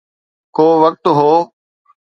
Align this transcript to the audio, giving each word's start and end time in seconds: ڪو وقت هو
ڪو 0.55 0.67
وقت 0.83 1.05
هو 1.17 1.31